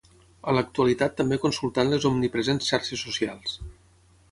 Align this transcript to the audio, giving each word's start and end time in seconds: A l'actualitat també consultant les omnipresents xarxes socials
A 0.51 0.53
l'actualitat 0.59 1.13
també 1.19 1.37
consultant 1.43 1.93
les 1.97 2.09
omnipresents 2.11 2.73
xarxes 2.73 3.07
socials 3.09 3.57